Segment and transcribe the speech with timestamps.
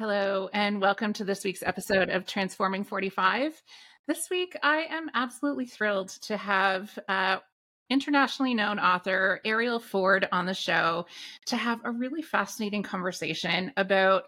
[0.00, 3.62] Hello, and welcome to this week's episode of Transforming 45.
[4.08, 7.36] This week, I am absolutely thrilled to have uh,
[7.90, 11.04] internationally known author Arielle Ford on the show
[11.48, 14.22] to have a really fascinating conversation about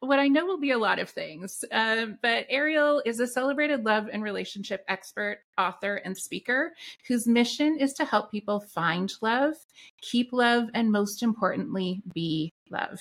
[0.00, 1.64] what I know will be a lot of things.
[1.70, 6.72] Uh, but Arielle is a celebrated love and relationship expert, author, and speaker
[7.06, 9.54] whose mission is to help people find love,
[10.00, 12.98] keep love, and most importantly, be love.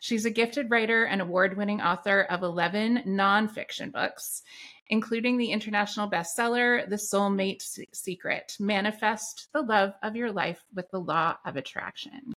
[0.00, 4.42] She's a gifted writer and award winning author of 11 nonfiction books,
[4.88, 7.62] including the international bestseller, The Soulmate
[7.92, 12.32] Secret Manifest the Love of Your Life with the Law of Attraction.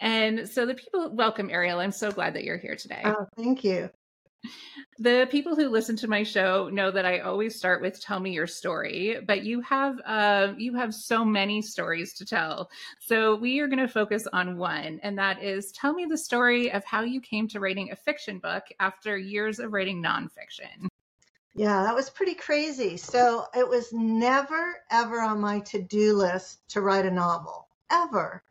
[0.00, 1.78] And so the people welcome Arielle.
[1.78, 3.02] I'm so glad that you're here today.
[3.04, 3.90] Oh, thank you.
[4.98, 8.32] The people who listen to my show know that I always start with "Tell me
[8.32, 12.70] your story," but you have uh, you have so many stories to tell.
[13.00, 16.70] So we are going to focus on one, and that is tell me the story
[16.70, 20.88] of how you came to writing a fiction book after years of writing nonfiction.
[21.54, 22.96] Yeah, that was pretty crazy.
[22.96, 28.42] So it was never ever on my to-do list to write a novel ever.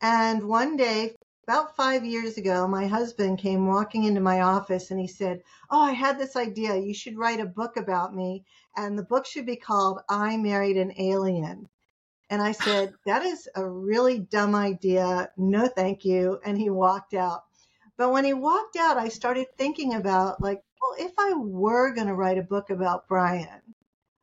[0.00, 1.16] And one day,
[1.48, 5.80] about five years ago, my husband came walking into my office and he said, Oh,
[5.80, 6.74] I had this idea.
[6.74, 8.44] You should write a book about me.
[8.76, 11.68] And the book should be called I Married an Alien.
[12.30, 15.30] And I said, That is a really dumb idea.
[15.36, 16.40] No, thank you.
[16.44, 17.44] And he walked out.
[17.96, 22.08] But when he walked out, I started thinking about, like, well, if I were going
[22.08, 23.62] to write a book about Brian,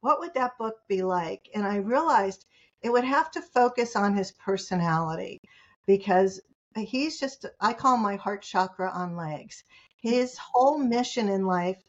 [0.01, 1.47] what would that book be like?
[1.56, 2.45] And I realized
[2.81, 5.39] it would have to focus on his personality
[5.88, 6.41] because
[6.75, 9.63] he's just I call my heart chakra on legs.
[10.01, 11.81] His whole mission in life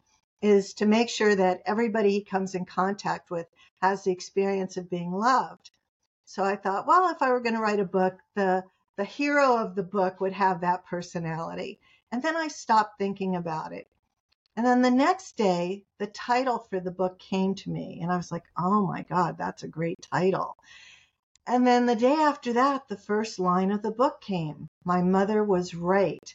[0.43, 3.47] is to make sure that everybody he comes in contact with
[3.81, 5.71] has the experience of being loved.
[6.25, 8.65] So I thought, well, if I were going to write a book, the
[8.97, 11.81] the hero of the book would have that personality.
[12.13, 13.89] And then I stopped thinking about it.
[14.57, 18.17] And then the next day, the title for the book came to me, and I
[18.17, 20.57] was like, oh my God, that's a great title.
[21.47, 25.45] And then the day after that, the first line of the book came My mother
[25.45, 26.35] was right.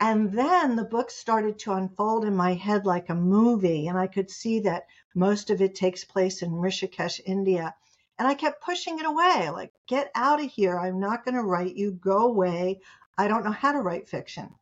[0.00, 4.06] And then the book started to unfold in my head like a movie, and I
[4.06, 7.74] could see that most of it takes place in Rishikesh, India.
[8.16, 10.78] And I kept pushing it away like, get out of here.
[10.78, 11.90] I'm not going to write you.
[11.90, 12.80] Go away.
[13.16, 14.54] I don't know how to write fiction.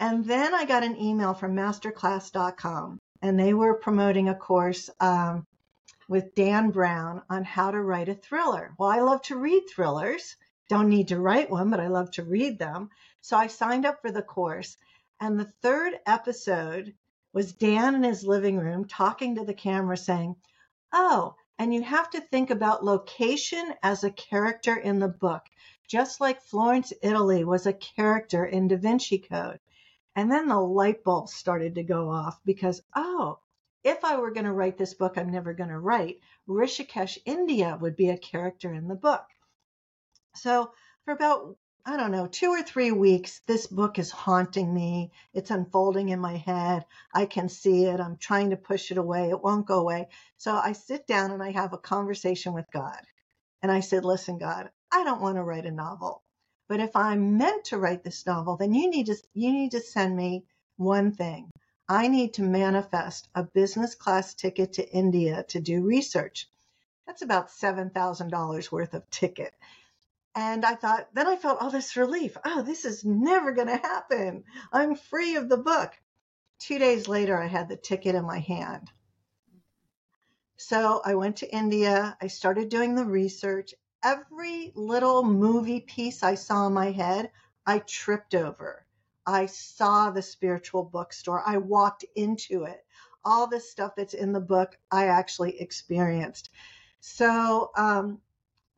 [0.00, 5.46] And then I got an email from masterclass.com, and they were promoting a course um,
[6.12, 8.74] with Dan Brown on how to write a thriller.
[8.78, 10.36] Well, I love to read thrillers.
[10.68, 12.90] Don't need to write one, but I love to read them.
[13.22, 14.76] So I signed up for the course.
[15.18, 16.92] And the third episode
[17.32, 20.36] was Dan in his living room talking to the camera saying,
[20.92, 25.46] Oh, and you have to think about location as a character in the book,
[25.88, 29.60] just like Florence, Italy was a character in Da Vinci Code.
[30.14, 33.38] And then the light bulb started to go off because, oh,
[33.84, 37.78] if I were going to write this book, I'm never going to write, Rishikesh, India
[37.80, 39.24] would be a character in the book.
[40.34, 40.72] So
[41.04, 45.10] for about I don't know, two or three weeks, this book is haunting me.
[45.34, 46.84] It's unfolding in my head.
[47.12, 47.98] I can see it.
[47.98, 49.30] I'm trying to push it away.
[49.30, 50.08] It won't go away.
[50.36, 53.00] So I sit down and I have a conversation with God.
[53.62, 56.22] And I said, Listen, God, I don't want to write a novel.
[56.68, 59.80] But if I'm meant to write this novel, then you need to you need to
[59.80, 60.44] send me
[60.76, 61.50] one thing.
[61.88, 66.48] I need to manifest a business class ticket to India to do research.
[67.06, 69.52] That's about $7,000 worth of ticket.
[70.34, 72.36] And I thought, then I felt all this relief.
[72.44, 74.44] Oh, this is never going to happen.
[74.72, 75.92] I'm free of the book.
[76.60, 78.90] Two days later, I had the ticket in my hand.
[80.56, 82.16] So I went to India.
[82.20, 83.74] I started doing the research.
[84.02, 87.30] Every little movie piece I saw in my head,
[87.66, 88.81] I tripped over.
[89.26, 91.42] I saw the spiritual bookstore.
[91.46, 92.84] I walked into it.
[93.24, 96.50] All this stuff that's in the book, I actually experienced.
[97.00, 98.20] So um,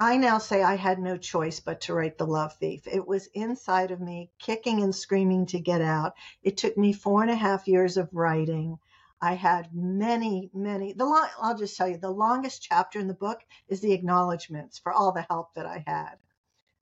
[0.01, 2.87] I now say I had no choice but to write The Love Thief.
[2.87, 6.15] It was inside of me, kicking and screaming to get out.
[6.43, 8.79] It took me four and a half years of writing.
[9.21, 10.93] I had many, many.
[10.93, 14.79] The long, I'll just tell you, the longest chapter in the book is the acknowledgments
[14.79, 16.17] for all the help that I had.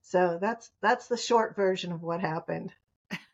[0.01, 2.73] So that's that's the short version of what happened.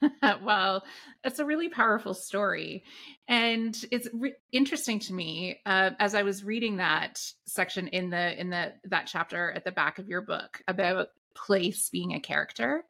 [0.44, 0.84] well,
[1.24, 2.84] it's a really powerful story.
[3.28, 8.40] And it's re- interesting to me uh, as I was reading that section in the
[8.40, 12.84] in the that chapter at the back of your book about place being a character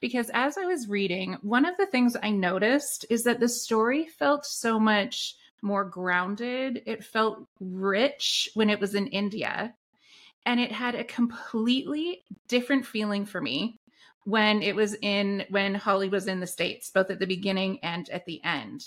[0.00, 4.06] because as I was reading, one of the things I noticed is that the story
[4.06, 6.82] felt so much more grounded.
[6.86, 9.74] It felt rich when it was in India.
[10.46, 13.77] And it had a completely different feeling for me
[14.28, 18.10] when it was in when Holly was in the States, both at the beginning and
[18.10, 18.84] at the end.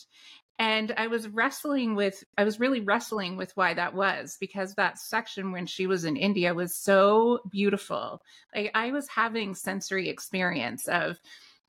[0.59, 4.99] And I was wrestling with, I was really wrestling with why that was because that
[4.99, 8.21] section when she was in India was so beautiful.
[8.53, 11.17] Like I was having sensory experience of,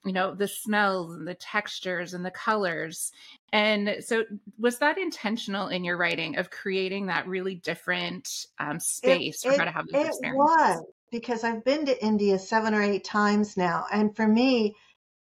[0.04, 3.10] you know, the smells and the textures and the colors.
[3.54, 4.24] And so,
[4.58, 8.28] was that intentional in your writing of creating that really different
[8.58, 10.34] um, space it, for her to have those it?
[10.34, 13.84] Was because I've been to India seven or eight times now.
[13.92, 14.74] And for me,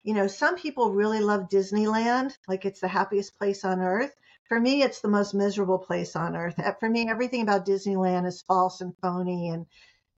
[0.03, 4.13] you know, some people really love Disneyland, like it's the happiest place on earth.
[4.49, 6.59] For me, it's the most miserable place on earth.
[6.59, 9.67] Uh, for me, everything about Disneyland is false and phony and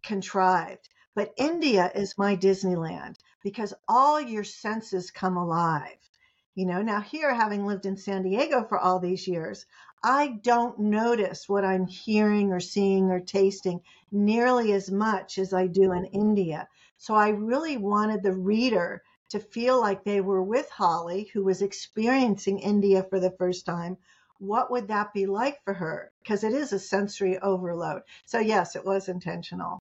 [0.04, 0.88] contrived.
[1.16, 5.98] But India is my Disneyland because all your senses come alive.
[6.54, 9.66] You know, now here, having lived in San Diego for all these years,
[10.08, 13.80] I don't notice what I'm hearing or seeing or tasting
[14.12, 16.68] nearly as much as I do in India.
[16.96, 21.60] So I really wanted the reader to feel like they were with Holly, who was
[21.60, 23.96] experiencing India for the first time.
[24.38, 26.12] What would that be like for her?
[26.22, 28.02] Because it is a sensory overload.
[28.26, 29.80] So, yes, it was intentional.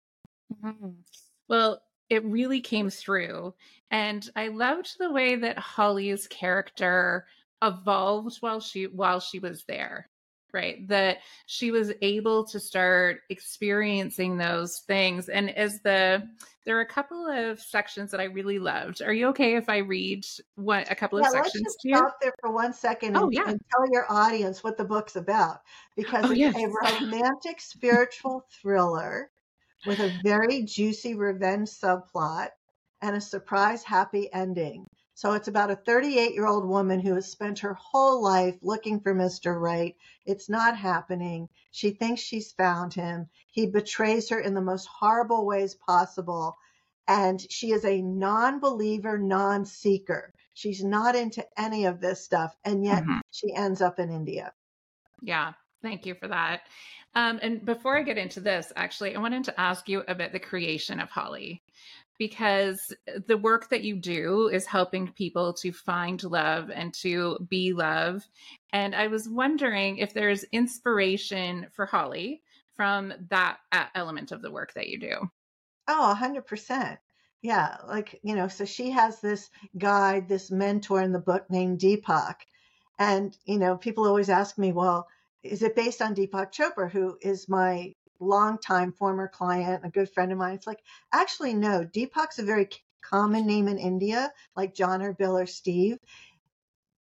[0.63, 1.01] Mm-hmm.
[1.47, 3.53] Well, it really came through.
[3.91, 7.27] And I loved the way that Holly's character
[7.61, 10.09] evolved while she while she was there
[10.55, 16.23] right that she was able to start experiencing those things and as the
[16.65, 19.01] there are a couple of sections that i really loved.
[19.01, 20.25] Are you okay if i read
[20.55, 21.97] what a couple yeah, of sections let's just to you?
[21.97, 23.49] stop there for one second oh and, yeah.
[23.49, 25.59] and tell your audience what the book's about
[25.95, 26.55] because oh, it's yes.
[26.55, 29.29] a romantic spiritual thriller
[29.85, 32.49] with a very juicy revenge subplot
[33.01, 37.31] and a surprise happy ending so it's about a 38 year old woman who has
[37.31, 39.57] spent her whole life looking for Mr.
[39.59, 39.95] Right.
[40.25, 41.47] It's not happening.
[41.71, 43.29] She thinks she's found him.
[43.47, 46.57] He betrays her in the most horrible ways possible.
[47.07, 50.33] And she is a non believer, non seeker.
[50.53, 52.53] She's not into any of this stuff.
[52.65, 53.19] And yet mm-hmm.
[53.31, 54.51] she ends up in India.
[55.21, 55.53] Yeah.
[55.85, 56.61] Thank you for that.
[57.13, 60.39] Um, and before I get into this, actually, I wanted to ask you about the
[60.39, 61.61] creation of Holly
[62.17, 62.91] because
[63.27, 68.25] the work that you do is helping people to find love and to be love.
[68.73, 72.41] And I was wondering if there's inspiration for Holly
[72.75, 73.57] from that
[73.93, 75.29] element of the work that you do.
[75.87, 76.97] Oh, 100%.
[77.43, 77.77] Yeah.
[77.87, 82.37] Like, you know, so she has this guide, this mentor in the book named Deepak.
[82.97, 85.07] And, you know, people always ask me, well,
[85.45, 90.31] is it based on Deepak Chopra, who is my longtime former client, a good friend
[90.31, 90.55] of mine.
[90.55, 92.69] It's like, actually, no, Deepak's a very
[93.01, 95.99] common name in India, like John or Bill or Steve.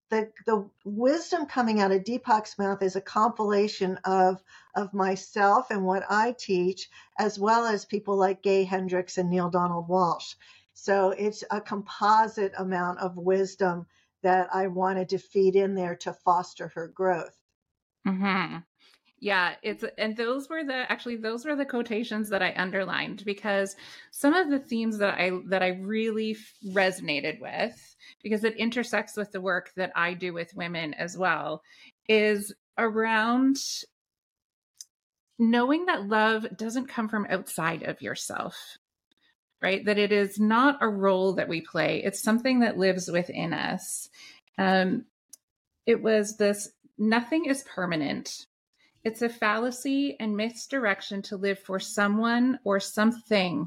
[0.09, 4.42] The, the wisdom coming out of Deepak's mouth is a compilation of,
[4.75, 9.50] of myself and what I teach, as well as people like Gay Hendricks and Neale
[9.50, 10.35] Donald Walsch.
[10.73, 13.87] So it's a composite amount of wisdom
[14.23, 17.39] that I wanted to feed in there to foster her growth.
[18.07, 18.59] Mm-hmm.
[19.23, 23.76] Yeah, it's and those were the actually those were the quotations that I underlined because
[24.11, 29.30] some of the themes that I that I really resonated with because it intersects with
[29.30, 31.62] the work that I do with women as well
[32.09, 33.59] is around
[35.38, 38.57] knowing that love doesn't come from outside of yourself.
[39.61, 39.85] Right?
[39.85, 42.02] That it is not a role that we play.
[42.02, 44.09] It's something that lives within us.
[44.57, 45.04] Um
[45.85, 48.47] it was this nothing is permanent
[49.02, 53.66] it's a fallacy and misdirection to live for someone or something,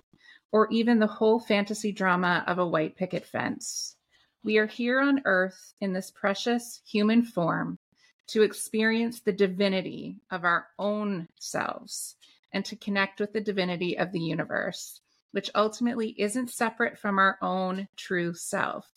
[0.52, 3.96] or even the whole fantasy drama of a white picket fence.
[4.44, 7.80] We are here on earth in this precious human form
[8.28, 12.16] to experience the divinity of our own selves
[12.52, 17.40] and to connect with the divinity of the universe, which ultimately isn't separate from our
[17.42, 18.88] own true self.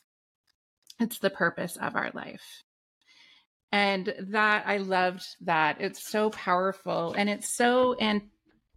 [1.01, 2.66] It's the purpose of our life.
[3.73, 5.81] And that I loved that.
[5.81, 8.31] It's so powerful and it's so an-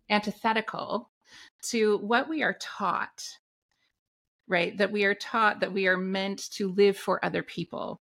[0.10, 1.10] antithetical
[1.70, 3.24] to what we are taught,
[4.48, 4.78] right?
[4.78, 8.02] That we are taught that we are meant to live for other people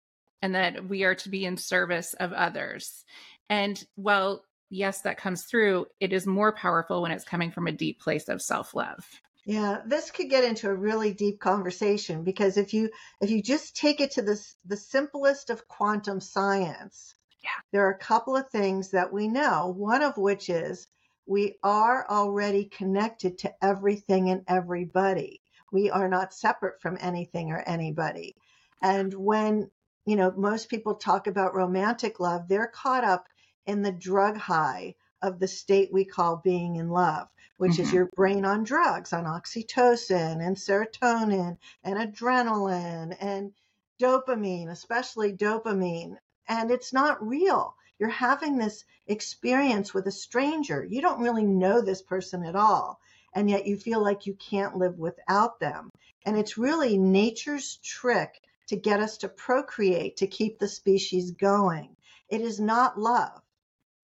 [0.43, 3.05] and that we are to be in service of others.
[3.49, 5.87] And well, yes, that comes through.
[6.01, 9.05] It is more powerful when it's coming from a deep place of self love.
[9.47, 13.75] Yeah, this could get into a really deep conversation because if you if you just
[13.75, 17.51] take it to this the simplest of quantum science, yeah.
[17.73, 19.75] there are a couple of things that we know.
[19.77, 20.87] One of which is
[21.27, 25.41] we are already connected to everything and everybody.
[25.73, 28.37] We are not separate from anything or anybody.
[28.83, 29.71] And when,
[30.05, 33.27] you know, most people talk about romantic love, they're caught up
[33.67, 37.29] in the drug high of the state we call being in love
[37.61, 37.83] which mm-hmm.
[37.83, 43.53] is your brain on drugs, on oxytocin and serotonin and adrenaline and
[44.01, 46.17] dopamine, especially dopamine.
[46.49, 47.77] And it's not real.
[47.99, 50.83] You're having this experience with a stranger.
[50.89, 52.99] You don't really know this person at all.
[53.35, 55.91] And yet you feel like you can't live without them.
[56.25, 61.95] And it's really nature's trick to get us to procreate, to keep the species going.
[62.31, 63.43] It is not love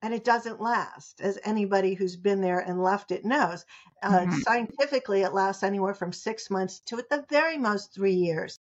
[0.06, 3.64] and it doesn't last, as anybody who's been there and left it knows.
[4.04, 4.38] Uh, mm-hmm.
[4.38, 8.56] Scientifically, it lasts anywhere from six months to at the very most three years.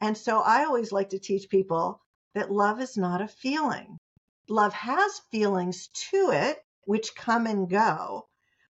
[0.00, 2.00] And so I always like to teach people
[2.34, 3.98] that love is not a feeling.
[4.48, 8.26] Love has feelings to it, which come and go.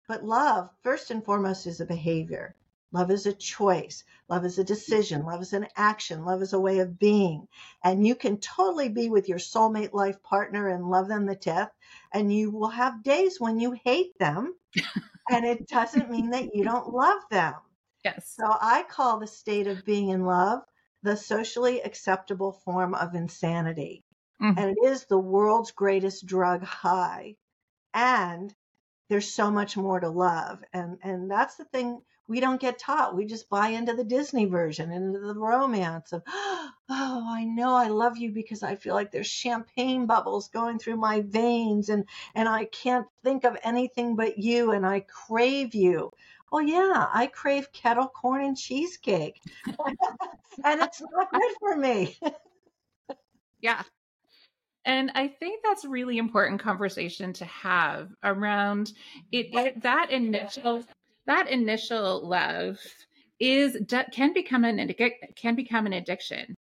[0.09, 2.57] But love, first and foremost, is a behavior.
[2.95, 4.05] Love is a choice.
[4.29, 5.25] Love is a decision.
[5.25, 6.25] Love is an action.
[6.25, 7.49] Love is a way of being.
[7.83, 11.73] And you can totally be with your soulmate life partner and love them to death.
[12.13, 14.55] And you will have days when you hate them.
[15.29, 17.55] and it doesn't mean that you don't love them.
[18.05, 18.33] Yes.
[18.37, 20.63] So I call the state of being in love
[21.03, 24.05] the socially acceptable form of insanity.
[24.41, 24.59] Mm-hmm.
[24.59, 27.35] And it is the world's greatest drug high.
[27.93, 28.55] And
[29.11, 30.63] there's so much more to love.
[30.73, 33.15] And and that's the thing we don't get taught.
[33.15, 37.89] We just buy into the Disney version, into the romance of, oh, I know I
[37.89, 42.49] love you because I feel like there's champagne bubbles going through my veins and, and
[42.49, 46.13] I can't think of anything but you and I crave you.
[46.51, 49.43] Well, yeah, I crave kettle corn and cheesecake.
[49.67, 52.17] and it's not good for me.
[53.61, 53.83] yeah.
[54.87, 58.93] And I think that's really important conversation to have around
[59.33, 60.85] it, it that initial
[61.27, 62.79] that initial love
[63.41, 63.77] is
[64.13, 64.95] can become an
[65.37, 66.55] can become an addiction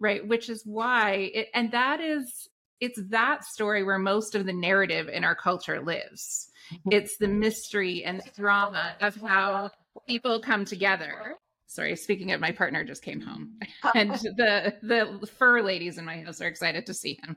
[0.00, 0.26] right?
[0.26, 2.48] Which is why it, and that is
[2.80, 6.50] it's that story where most of the narrative in our culture lives.
[6.72, 6.90] Mm-hmm.
[6.92, 9.70] it's the mystery and the drama of how
[10.08, 11.36] people come together.
[11.68, 13.58] Sorry speaking of my partner just came home.
[13.94, 17.36] And the the fur ladies in my house are excited to see him.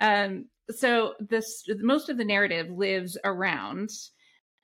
[0.00, 3.90] Um so this most of the narrative lives around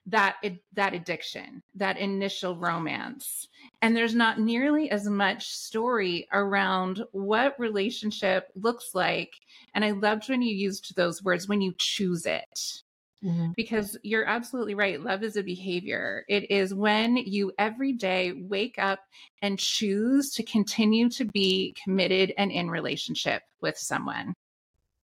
[0.09, 0.37] that
[0.73, 3.49] that addiction, that initial romance.
[3.83, 9.33] And there's not nearly as much story around what relationship looks like.
[9.75, 12.83] And I loved when you used those words when you choose it.
[13.23, 13.51] Mm-hmm.
[13.57, 15.03] Because you're absolutely right.
[15.03, 16.25] Love is a behavior.
[16.29, 19.01] It is when you every day wake up
[19.43, 24.35] and choose to continue to be committed and in relationship with someone.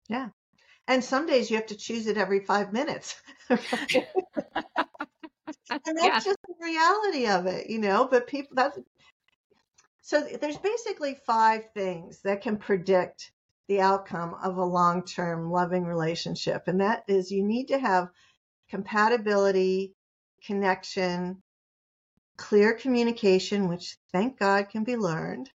[0.09, 0.29] Yeah.
[0.89, 3.21] And some days you have to choose it every five minutes.
[3.51, 3.61] and
[5.71, 6.21] that's yeah.
[6.21, 8.09] just the reality of it, you know.
[8.11, 8.79] But people, that's
[10.03, 13.33] so there's basically five things that can predict
[13.67, 16.69] the outcome of a long term loving relationship.
[16.69, 18.09] And that is you need to have
[18.71, 19.95] compatibility,
[20.45, 21.43] connection,
[22.37, 25.51] clear communication, which thank God can be learned,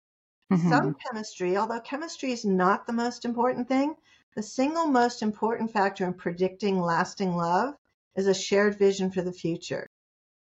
[0.51, 0.89] mm-hmm.
[0.89, 3.95] some chemistry, although chemistry is not the most important thing
[4.35, 7.75] The single most important factor in predicting lasting love
[8.15, 9.87] is a shared vision for the future.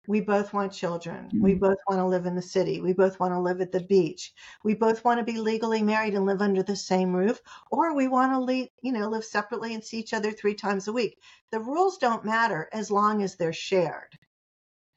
[0.08, 1.36] We both want children.
[1.38, 1.56] We Mhm.
[1.56, 2.80] both want to live in the city.
[2.80, 4.34] We both want to live at the beach.
[4.64, 8.08] We both want to be legally married and live under the same roof, or we
[8.08, 11.20] want to leave, you know, live separately and see each other three times a week.
[11.52, 14.18] The rules don't matter as long as they're shared.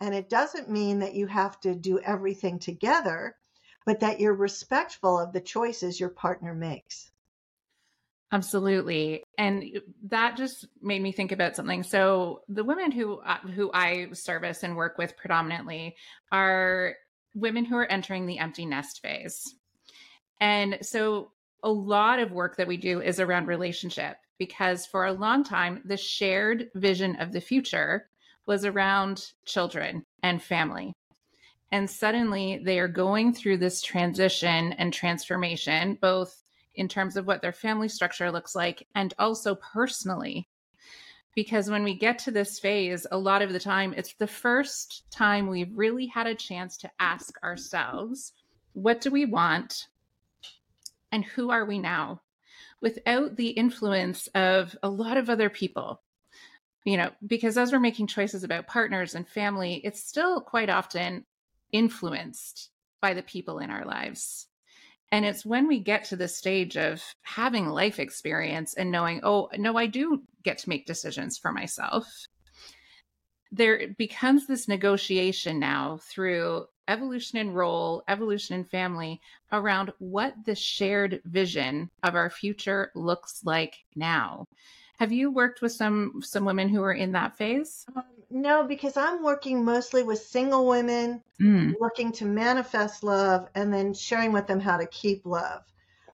[0.01, 3.38] And it doesn't mean that you have to do everything together,
[3.86, 7.12] but that you're respectful of the choices your partner makes.
[8.31, 9.24] Absolutely.
[9.38, 11.81] And that just made me think about something.
[11.81, 15.95] So the women who uh, who I service and work with predominantly
[16.31, 16.93] are
[17.33, 19.55] women who are entering the empty nest phase.
[20.39, 21.31] And so
[21.63, 25.81] a lot of work that we do is around relationship because for a long time
[25.86, 28.09] the shared vision of the future
[28.45, 30.93] was around children and family.
[31.71, 36.43] And suddenly they are going through this transition and transformation both
[36.75, 40.47] in terms of what their family structure looks like and also personally.
[41.35, 45.03] Because when we get to this phase, a lot of the time, it's the first
[45.11, 48.33] time we've really had a chance to ask ourselves,
[48.73, 49.88] what do we want?
[51.11, 52.21] And who are we now?
[52.81, 56.01] Without the influence of a lot of other people.
[56.85, 61.25] You know, because as we're making choices about partners and family, it's still quite often
[61.71, 62.69] influenced
[63.01, 64.47] by the people in our lives.
[65.11, 69.49] And it's when we get to the stage of having life experience and knowing, oh,
[69.57, 72.05] no, I do get to make decisions for myself.
[73.51, 79.19] There becomes this negotiation now through evolution in role, evolution in family
[79.51, 84.45] around what the shared vision of our future looks like now.
[84.99, 87.85] Have you worked with some some women who are in that phase?
[87.95, 91.74] Um, no, because I'm working mostly with single women Mm.
[91.79, 95.63] looking to manifest love and then sharing with them how to keep love.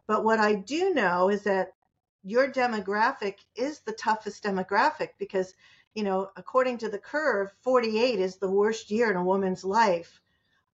[0.07, 1.73] But what I do know is that
[2.23, 5.53] your demographic is the toughest demographic because,
[5.93, 10.21] you know, according to the curve, 48 is the worst year in a woman's life.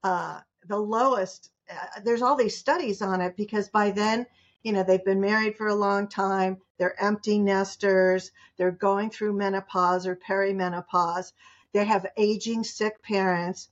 [0.03, 4.25] Uh, the lowest, uh, there's all these studies on it because by then,
[4.63, 9.33] you know, they've been married for a long time, they're empty nesters, they're going through
[9.33, 11.33] menopause or perimenopause,
[11.73, 13.69] they have aging sick parents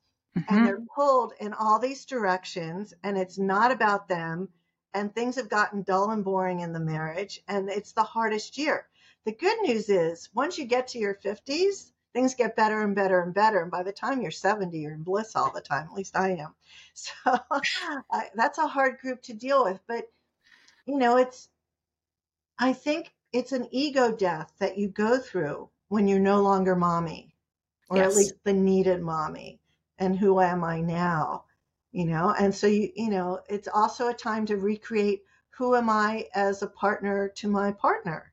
[0.47, 0.65] and Mhm.
[0.65, 4.49] they're pulled in all these directions and it's not about them
[4.93, 8.88] and things have gotten dull and boring in the marriage and it's the hardest year
[9.25, 13.21] the good news is once you get to your 50s things get better and better
[13.21, 15.93] and better and by the time you're 70 you're in bliss all the time at
[15.93, 16.56] least i am
[16.93, 17.13] so
[18.12, 20.06] I, that's a hard group to deal with but
[20.89, 21.49] you know it's
[22.58, 27.36] i think it's an ego death that you go through when you're no longer mommy
[27.89, 29.60] or at least the needed mommy
[29.99, 31.43] and who am I now?
[31.91, 35.89] You know, and so you you know, it's also a time to recreate who am
[35.89, 38.32] I as a partner to my partner?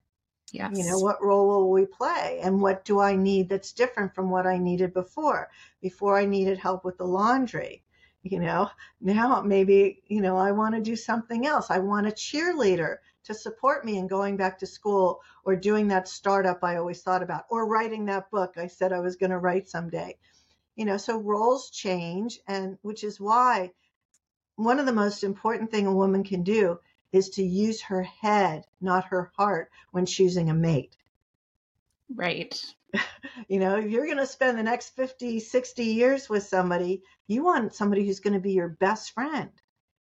[0.53, 0.77] Yes.
[0.77, 4.31] You know, what role will we play and what do I need that's different from
[4.31, 5.49] what I needed before?
[5.81, 7.83] Before I needed help with the laundry.
[8.29, 11.71] You know, now maybe, you know, I want to do something else.
[11.71, 16.07] I want a cheerleader to support me in going back to school or doing that
[16.07, 19.39] startup I always thought about or writing that book I said I was going to
[19.39, 20.17] write someday
[20.77, 23.73] you know so roles change and which is why
[24.55, 26.79] one of the most important thing a woman can do
[27.11, 30.97] is to use her head not her heart when choosing a mate
[32.15, 32.75] right.
[33.49, 37.43] you know if you're going to spend the next 50 60 years with somebody you
[37.45, 39.51] want somebody who's going to be your best friend.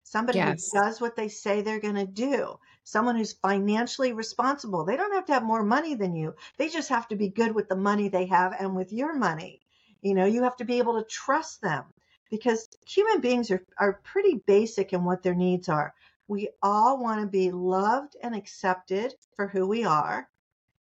[0.04, 0.72] Somebody Yes.
[0.72, 2.60] who does what they say they're going to do.
[2.84, 4.86] Someone who's financially responsible.
[4.86, 6.36] They don't have to have more money than you.
[6.58, 9.62] They just have to be good with the money they have and with your money.
[10.02, 11.86] You know you have to be able to trust them
[12.30, 15.94] because human beings are, are pretty basic in what their needs are.
[16.28, 20.30] We all want to be loved and accepted for who we are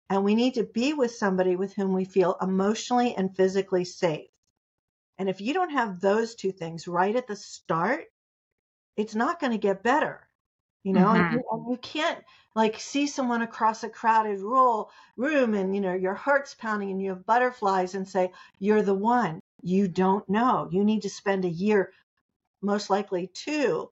[0.09, 4.29] and we need to be with somebody with whom we feel emotionally and physically safe.
[5.19, 8.05] And if you don't have those two things right at the start,
[8.97, 10.27] it's not going to get better.
[10.83, 11.29] You know, and, Mhm.
[11.29, 12.23] you, and you can't
[12.55, 17.01] like see someone across a crowded roll, room and you know your heart's pounding and
[17.01, 19.39] you have butterflies and say you're the one.
[19.61, 20.69] You don't know.
[20.71, 21.91] You need to spend a year,
[22.61, 23.91] most likely two,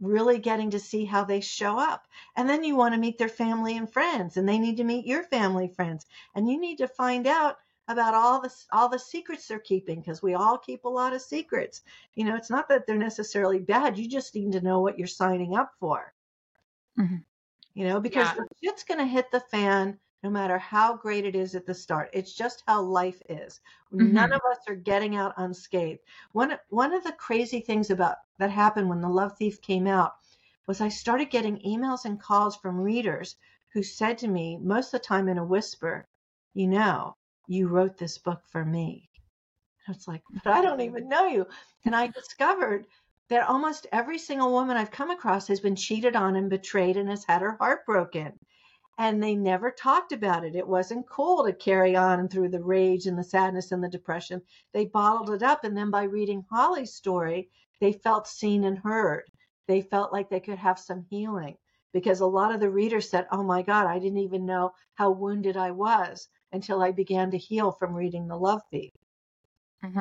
[0.00, 2.06] really getting to see how they show up.
[2.36, 5.06] And then you want to meet their family and friends and they need to meet
[5.06, 6.06] your family friends.
[6.34, 7.58] And you need to find out
[7.88, 11.22] about all the all the secrets they're keeping because we all keep a lot of
[11.22, 11.82] secrets.
[12.14, 13.98] You know, it's not that they're necessarily bad.
[13.98, 16.14] You just need to know what you're signing up for.
[16.96, 17.24] Mhm.
[17.74, 18.34] You know, because Yeah.
[18.34, 21.74] the shit's going to hit the fan no matter how great it is at the
[21.74, 22.10] start.
[22.12, 23.60] It's just how life is.
[23.90, 24.32] None Mhm.
[24.32, 26.00] of us are getting out unscathed.
[26.32, 30.14] One one of the crazy things about that happened when The Love Thief came out
[30.66, 33.34] was I started getting emails and calls from readers
[33.72, 36.08] who who said to me, most of the time in a whisper,
[36.54, 39.10] You know, you wrote this book for me.
[39.86, 41.46] And it's like, But I don't even know you.
[41.84, 42.86] And I discovered
[43.28, 47.08] that almost every single woman I've come across has been cheated on and betrayed and
[47.08, 48.38] has had her heart broken.
[48.98, 50.56] And they never talked about it.
[50.56, 54.42] It wasn't cool to carry on through the rage and the sadness and the depression.
[54.74, 55.62] They bottled it up.
[55.62, 57.48] And then by reading Holly's story,
[57.80, 59.22] they felt seen and heard.
[59.68, 61.56] They felt like they could have some healing
[61.92, 65.10] because a lot of the readers said, Oh my God, I didn't even know how
[65.10, 68.90] wounded I was until I began to heal from reading The Love Thief.
[69.84, 70.00] Mm-hmm.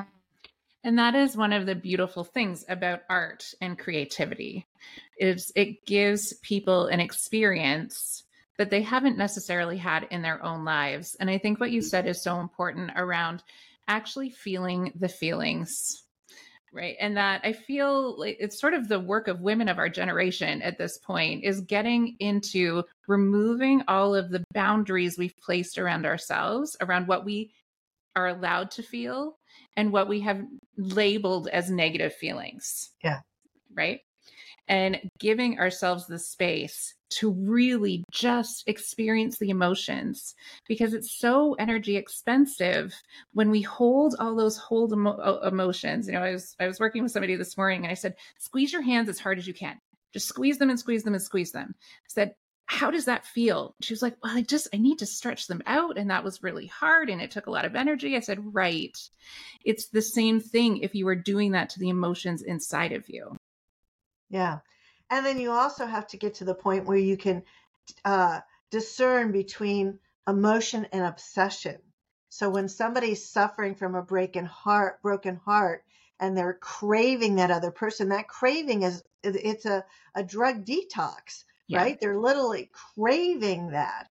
[0.83, 4.65] And that is one of the beautiful things about art and creativity
[5.19, 8.23] is it gives people an experience
[8.57, 11.15] that they haven't necessarily had in their own lives.
[11.19, 11.87] And I think what you mm-hmm.
[11.87, 13.43] said is so important around
[13.87, 16.03] actually feeling the feelings
[16.73, 16.97] right?
[16.99, 20.61] And that i feel like it's sort of the work of women of our generation
[20.61, 26.75] at this point is getting into removing all of the boundaries we've placed around ourselves
[26.81, 27.53] around what we
[28.17, 29.37] are allowed to feel
[29.75, 30.43] and what we have
[30.75, 32.89] labeled as negative feelings.
[33.03, 33.19] Yeah.
[33.73, 34.01] Right?
[34.67, 40.35] And giving ourselves the space to really just experience the emotions
[40.67, 42.93] because it's so energy expensive
[43.33, 46.07] when we hold all those hold emo- emotions.
[46.07, 48.73] You know i was i was working with somebody this morning and i said squeeze
[48.73, 49.77] your hands as hard as you can.
[50.13, 51.75] Just squeeze them and squeeze them and squeeze them.
[51.79, 53.73] I said how does that feel?
[53.81, 56.43] She was like well i just i need to stretch them out and that was
[56.43, 58.15] really hard and it took a lot of energy.
[58.15, 58.97] I said right.
[59.63, 63.35] It's the same thing if you were doing that to the emotions inside of you.
[64.29, 64.59] Yeah
[65.09, 67.43] and then you also have to get to the point where you can
[68.03, 68.41] uh,
[68.71, 71.77] discern between emotion and obsession.
[72.29, 75.83] So when somebody's suffering from a broken heart, broken heart,
[76.19, 81.79] and they're craving that other person, that craving is it's a, a drug detox, yeah.
[81.79, 81.99] right?
[81.99, 84.09] They're literally craving that.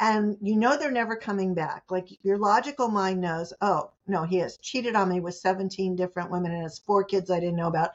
[0.00, 1.84] And you know they're never coming back.
[1.90, 6.30] Like your logical mind knows, oh, no, he has cheated on me with 17 different
[6.30, 7.90] women and has four kids I didn't know about.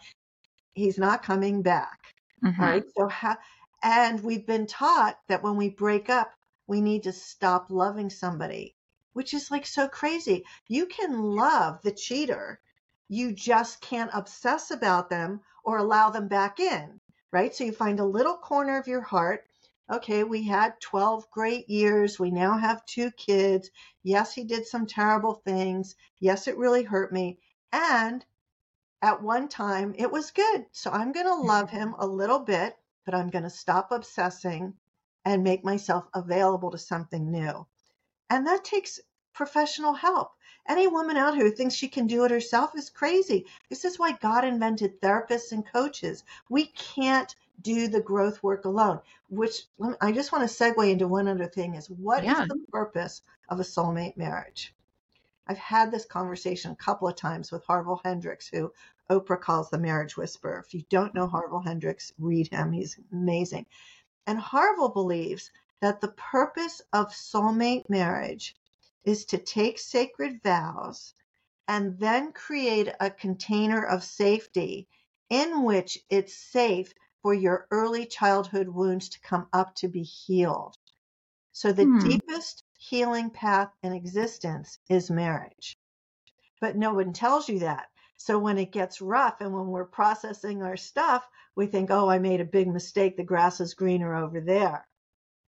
[0.73, 1.99] He's not coming back.
[2.43, 2.63] Mm-hmm.
[2.63, 2.83] Right.
[2.95, 3.37] So, how,
[3.83, 6.31] and we've been taught that when we break up,
[6.67, 8.75] we need to stop loving somebody,
[9.13, 10.45] which is like so crazy.
[10.67, 12.59] You can love the cheater,
[13.09, 16.99] you just can't obsess about them or allow them back in.
[17.31, 17.53] Right.
[17.55, 19.45] So, you find a little corner of your heart.
[19.91, 22.19] Okay, we had 12 great years.
[22.19, 23.69] We now have two kids.
[24.03, 25.95] Yes, he did some terrible things.
[26.19, 27.39] Yes, it really hurt me.
[27.71, 28.25] And
[29.03, 30.65] at one time it was good.
[30.71, 31.47] So I'm going to mm-hmm.
[31.47, 34.73] love him a little bit, but I'm going to stop obsessing
[35.25, 37.67] and make myself available to something new.
[38.29, 39.01] And that takes
[39.33, 40.31] professional help.
[40.67, 43.45] Any woman out here who thinks she can do it herself is crazy.
[43.69, 46.23] This is why God invented therapists and coaches.
[46.49, 49.63] We can't do the growth work alone, which
[49.99, 52.43] I just want to segue into one other thing is what yeah.
[52.43, 54.73] is the purpose of a soulmate marriage?
[55.47, 58.71] I've had this conversation a couple of times with Harville Hendrix, who
[59.09, 60.63] Oprah calls the marriage whisperer.
[60.65, 62.71] If you don't know Harville Hendrix, read him.
[62.71, 63.65] He's amazing.
[64.25, 65.51] And Harville believes
[65.81, 68.55] that the purpose of soulmate marriage
[69.03, 71.13] is to take sacred vows
[71.67, 74.87] and then create a container of safety
[75.29, 80.77] in which it's safe for your early childhood wounds to come up to be healed.
[81.51, 81.99] So the hmm.
[81.99, 85.77] deepest healing path in existence is marriage.
[86.59, 87.87] But no one tells you that.
[88.17, 92.19] So when it gets rough and when we're processing our stuff, we think, oh, I
[92.19, 93.15] made a big mistake.
[93.15, 94.85] The grass is greener over there.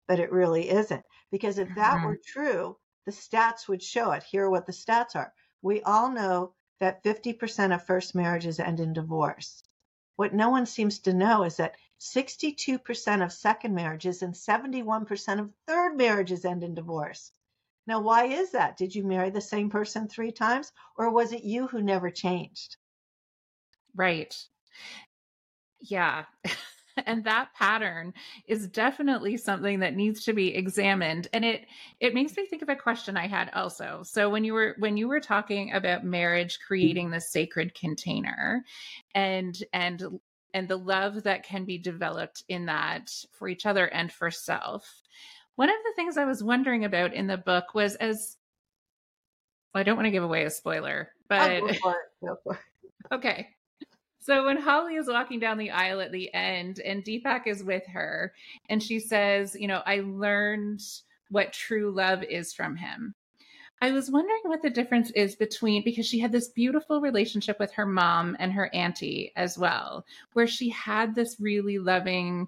[0.07, 1.03] But it really isn't.
[1.31, 2.05] Because if that mm-hmm.
[2.05, 4.23] were true, the stats would show it.
[4.23, 5.33] Here are what the stats are.
[5.63, 9.63] We all know that 50% of first marriages end in divorce.
[10.15, 15.53] What no one seems to know is that 62% of second marriages and 71% of
[15.65, 17.31] third marriages end in divorce.
[17.87, 18.77] Now, why is that?
[18.77, 22.77] Did you marry the same person three times, or was it you who never changed?
[23.95, 24.35] Right.
[25.79, 26.25] Yeah.
[27.05, 28.13] and that pattern
[28.47, 31.65] is definitely something that needs to be examined and it
[31.99, 34.97] it makes me think of a question i had also so when you were when
[34.97, 38.63] you were talking about marriage creating the sacred container
[39.15, 40.03] and and
[40.53, 45.01] and the love that can be developed in that for each other and for self
[45.55, 48.37] one of the things I was wondering about in the book was as
[49.73, 52.25] well, I don't want to give away a spoiler, oh, but go for it.
[52.25, 52.59] Go for it.
[53.11, 53.49] okay.
[54.23, 57.85] So when Holly is walking down the aisle at the end and Deepak is with
[57.87, 58.33] her
[58.69, 60.81] and she says, you know, I learned
[61.29, 63.15] what true love is from him.
[63.81, 67.73] I was wondering what the difference is between because she had this beautiful relationship with
[67.73, 72.47] her mom and her auntie as well, where she had this really loving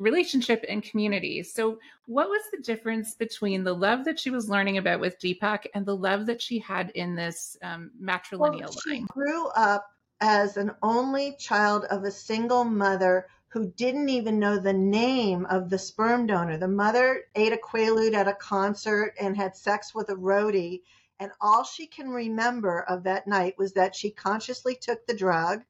[0.00, 1.44] relationship and community.
[1.44, 5.66] So, what was the difference between the love that she was learning about with Deepak
[5.76, 9.06] and the love that she had in this um, matrilineal well, she line?
[9.12, 9.91] grew up
[10.24, 15.68] as an only child of a single mother who didn't even know the name of
[15.68, 16.56] the sperm donor.
[16.56, 20.82] The mother ate a quaalude at a concert and had sex with a roadie.
[21.18, 25.64] And all she can remember of that night was that she consciously took the drug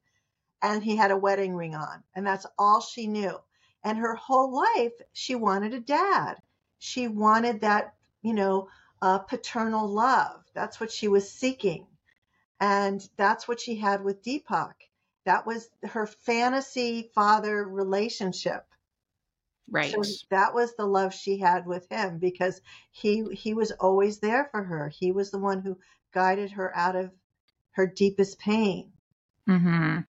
[0.61, 2.03] and he had a wedding ring on.
[2.13, 3.35] And that's all she knew.
[3.83, 6.35] And her whole life, she wanted a dad.
[6.77, 8.69] She wanted that, you know,
[9.01, 10.43] uh, paternal love.
[10.53, 11.87] That's what she was seeking.
[12.63, 14.71] And that's what she had with Deepak.
[15.25, 18.65] That was her fantasy father relationship.
[19.69, 19.91] Right.
[19.91, 24.47] So that was the love she had with him because he he was always there
[24.49, 24.87] for her.
[24.87, 25.77] He was the one who
[26.13, 27.11] guided her out of
[27.71, 28.93] her deepest pain.
[29.49, 29.99] Mm-hmm.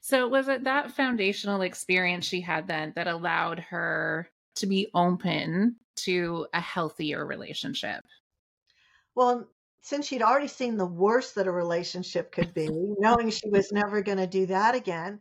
[0.00, 5.76] So was it that foundational experience she had then that allowed her to be open
[5.98, 8.04] to a healthier relationship?
[9.14, 9.46] Well,
[9.82, 14.00] since she'd already seen the worst that a relationship could be, knowing she was never
[14.00, 15.20] going to do that again,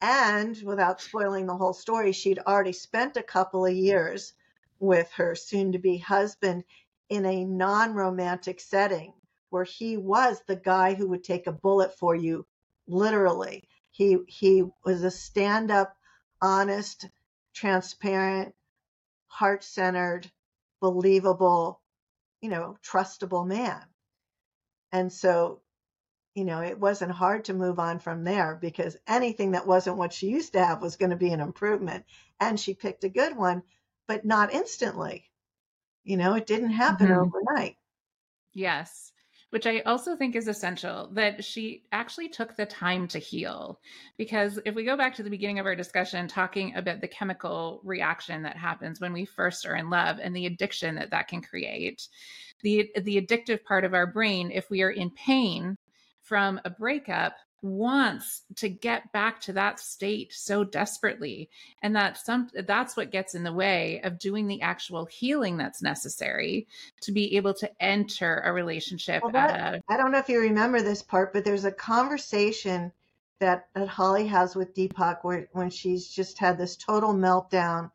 [0.00, 4.32] and without spoiling the whole story, she'd already spent a couple of years
[4.80, 6.64] with her soon to be husband
[7.08, 9.12] in a non romantic setting
[9.50, 12.46] where he was the guy who would take a bullet for you,
[12.86, 13.68] literally.
[13.90, 15.94] He he was a stand-up,
[16.40, 17.06] honest,
[17.54, 18.54] transparent,
[19.26, 20.30] heart-centered,
[20.80, 21.80] believable,
[22.40, 23.82] you know, trustable man.
[24.92, 25.60] And so,
[26.34, 30.12] you know, it wasn't hard to move on from there because anything that wasn't what
[30.12, 32.04] she used to have was going to be an improvement.
[32.40, 33.62] And she picked a good one,
[34.06, 35.24] but not instantly.
[36.04, 37.20] You know, it didn't happen mm-hmm.
[37.20, 37.76] overnight.
[38.54, 39.12] Yes
[39.50, 43.80] which I also think is essential that she actually took the time to heal.
[44.16, 47.80] Because if we go back to the beginning of our discussion, talking about the chemical
[47.82, 51.40] reaction that happens when we first are in love and the addiction that that can
[51.40, 52.08] create,
[52.62, 55.76] the, the addictive part of our brain, if we are in pain
[56.20, 61.50] from a breakup, wants to get back to that state so desperately.
[61.82, 65.82] And that some that's what gets in the way of doing the actual healing that's
[65.82, 66.68] necessary
[67.02, 70.40] to be able to enter a relationship well, that, a, I don't know if you
[70.40, 72.92] remember this part but there's a conversation
[73.40, 77.90] that that Holly has with Deepak where when she's just had this total meltdown.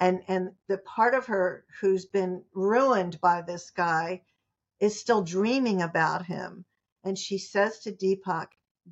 [0.00, 4.22] And and the part of her who's been ruined by this guy
[4.80, 6.64] is still dreaming about him.
[7.04, 8.48] And she says to Deepak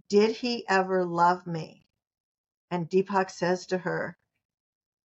[0.08, 1.86] did he ever love me?
[2.70, 4.16] And Deepak says to her,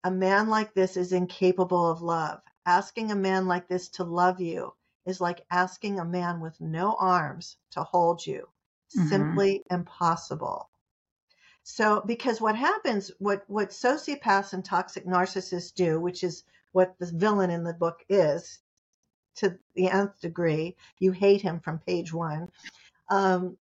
[0.03, 2.41] A man like this is incapable of love.
[2.65, 4.73] Asking a man like this to love you
[5.05, 8.47] is like asking a man with no arms to hold you.
[8.95, 9.07] Mm-hmm.
[9.07, 10.69] Simply impossible.
[11.63, 17.05] So, because what happens, what, what sociopaths and toxic narcissists do, which is what the
[17.05, 18.59] villain in the book is
[19.35, 22.49] to the nth degree, you hate him from page one.
[23.09, 23.57] Um,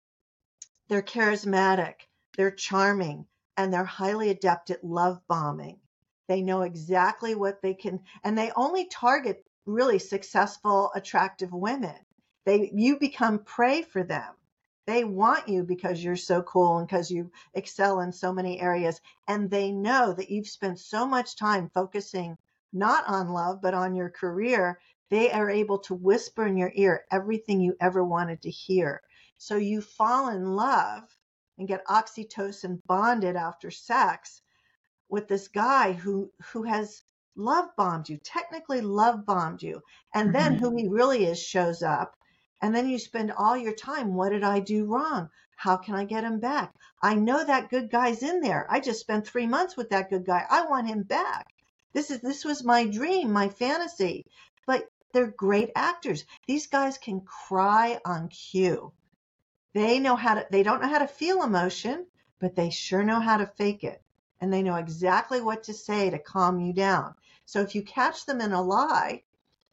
[0.92, 1.94] they're charismatic,
[2.36, 3.26] they're charming,
[3.56, 5.80] and they're highly adept at love bombing.
[6.28, 11.96] They know exactly what they can, and they only target really successful, attractive women.
[12.44, 14.34] They, you become prey for them.
[14.86, 19.00] They want you because you're so cool and because you excel in so many areas.
[19.26, 22.36] And they know that you've spent so much time focusing
[22.72, 24.78] not on love, but on your career.
[25.08, 29.00] They are able to whisper in your ear everything you ever wanted to hear.
[29.44, 31.02] So you fall in love
[31.58, 34.40] and get oxytocin bonded after sex
[35.08, 37.02] with this guy who who has
[37.34, 39.82] love bombed you, technically love bombed you,
[40.14, 40.64] and then mm-hmm.
[40.64, 42.16] who he really is shows up.
[42.60, 45.28] And then you spend all your time, what did I do wrong?
[45.56, 46.72] How can I get him back?
[47.02, 48.68] I know that good guy's in there.
[48.70, 50.46] I just spent three months with that good guy.
[50.48, 51.48] I want him back.
[51.92, 54.24] This is this was my dream, my fantasy.
[54.68, 56.26] But they're great actors.
[56.46, 58.92] These guys can cry on cue.
[59.74, 62.06] They know how to, they don't know how to feel emotion,
[62.38, 64.02] but they sure know how to fake it.
[64.40, 67.14] And they know exactly what to say to calm you down.
[67.44, 69.22] So if you catch them in a lie,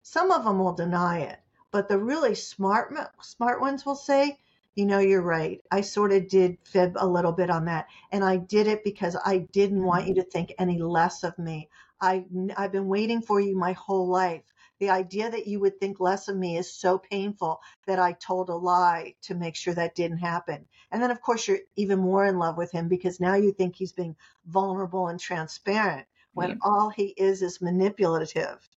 [0.02, 1.40] some of them will deny it,
[1.72, 4.40] but the really smart, smart ones will say,
[4.76, 5.62] you know, you're right.
[5.72, 7.88] I sort of did fib a little bit on that.
[8.12, 10.10] And I did it because I didn't want mm-hmm.
[10.10, 11.70] you to think any less of me.
[12.00, 14.44] I, I've been waiting for you my whole life.
[14.80, 18.50] The idea that you would think less of me is so painful that I told
[18.50, 20.66] a lie to make sure that didn't happen.
[20.92, 23.76] And then, of course, you're even more in love with him because now you think
[23.76, 24.16] he's being
[24.46, 26.56] vulnerable and transparent when yeah.
[26.62, 28.68] all he is is manipulative.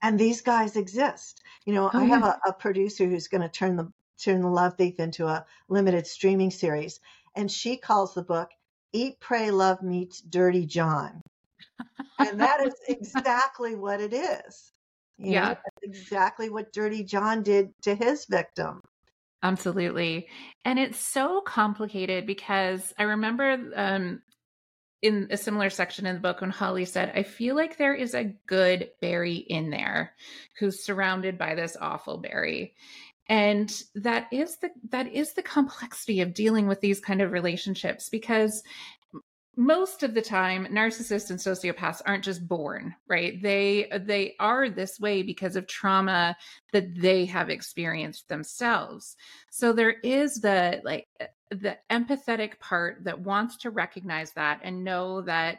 [0.00, 1.42] And these guys exist.
[1.64, 4.48] You know, oh, I have a, a producer who's going to turn the turn the
[4.48, 7.00] Love Thief into a limited streaming series,
[7.34, 8.50] and she calls the book
[8.92, 11.20] "Eat, Pray, Love Meets Dirty John."
[12.18, 14.72] and that is exactly what it is.
[15.18, 15.40] You Yeah.
[15.40, 18.80] know, that's exactly what Dirty John did to his victim.
[19.42, 20.28] Absolutely.
[20.64, 24.22] And it's so complicated because I remember um,
[25.00, 28.14] in a similar section in the book when Holly said, I feel like there is
[28.14, 30.14] a good Barry in there
[30.58, 32.74] who's surrounded by this awful Barry.
[33.28, 38.08] And that is the that is the complexity of dealing with these kind of relationships
[38.08, 38.62] because
[39.58, 43.42] most of the time narcissists and sociopaths aren't just born right?
[43.42, 46.36] They they are this way because of trauma
[46.72, 49.16] that they have experienced themselves.
[49.50, 51.08] So there is the like
[51.50, 55.58] the empathetic part that wants to recognize that and know that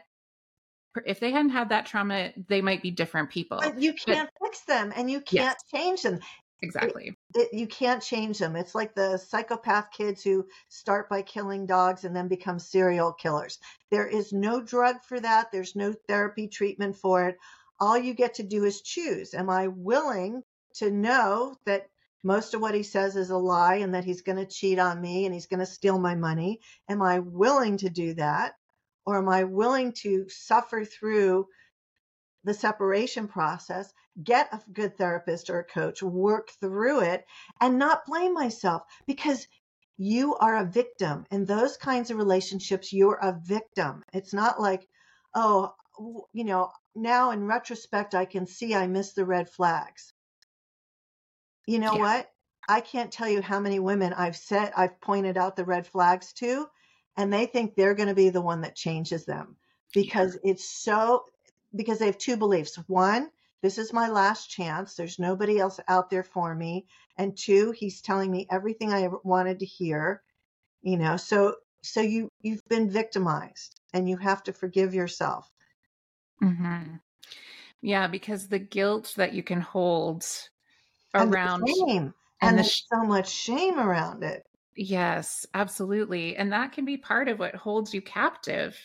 [1.04, 3.58] if they hadn't had that trauma they might be different people.
[3.60, 6.20] But you can't fix them and you can't change them.
[6.62, 8.56] exactly It, you can't change them.
[8.56, 13.58] It's like the psychopath kids who start by killing dogs and then become serial killers.
[13.90, 15.52] There is no drug for that.
[15.52, 17.38] There's no therapy treatment for it.
[17.78, 19.32] All you get to do is choose.
[19.32, 20.42] Am I willing
[20.74, 21.88] to know that
[22.22, 25.00] most of what he says is a lie and that he's going to cheat on
[25.00, 26.60] me and he's going to steal my money?
[26.88, 28.54] Am I willing to do that?
[29.06, 31.46] Or am I willing to suffer through
[32.44, 37.24] the separation process, get a good therapist or a coach, work through it,
[37.60, 39.46] and not blame myself because
[39.98, 41.26] you are a victim.
[41.30, 44.02] In those kinds of relationships, you're a victim.
[44.12, 44.86] It's not like,
[45.34, 45.74] oh,
[46.32, 50.14] you know, now in retrospect, I can see I missed the red flags.
[51.66, 51.98] You know Yeah.
[51.98, 52.30] what?
[52.68, 56.32] I can't tell you how many women I've said, I've pointed out the red flags
[56.34, 56.66] to,
[57.16, 59.56] and they think they're going to be the one that changes them
[59.92, 61.24] because it's so
[61.74, 62.76] because they have two beliefs.
[62.88, 63.30] One,
[63.62, 64.94] this is my last chance.
[64.94, 66.86] There's nobody else out there for me.
[67.16, 70.22] And two, he's telling me everything I wanted to hear.
[70.82, 75.50] You know, so so you you've been victimized and you have to forgive yourself.
[76.42, 76.96] Mm-hmm.
[77.82, 80.26] yeah because the guilt that you can hold
[81.14, 82.14] And the around shame.
[82.40, 84.44] and And, the there's sh- so much shame around it.
[84.76, 86.36] Yes, absolutely.
[86.36, 88.78] And that can be part of what holds you captive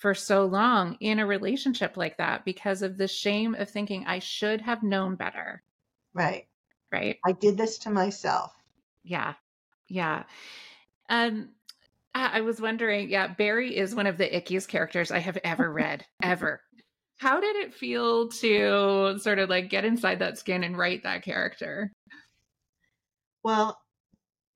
[0.00, 4.18] for so long in a relationship like that because of the shame of thinking, I
[4.18, 5.62] should have known better.
[6.14, 6.46] Right.
[6.90, 7.18] Right.
[7.24, 8.52] I did this to myself.
[9.04, 9.34] Yeah.
[9.88, 10.24] Yeah.
[11.10, 11.50] Um,
[12.14, 16.04] I was wondering, yeah, Barry is one of the ickiest characters I have ever read,
[16.22, 16.60] ever.
[17.18, 21.22] How did it feel to sort of like get inside that skin and write that
[21.22, 21.92] character?
[23.44, 23.78] Well,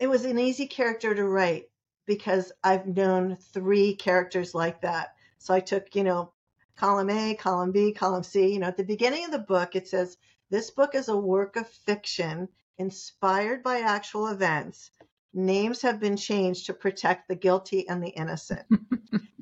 [0.00, 1.64] it was an easy character to write
[2.06, 5.13] because I've known three characters like that.
[5.44, 6.32] So I took, you know,
[6.74, 8.54] column A, column B, column C.
[8.54, 10.16] You know, at the beginning of the book, it says,
[10.48, 14.90] This book is a work of fiction inspired by actual events.
[15.34, 18.66] Names have been changed to protect the guilty and the innocent.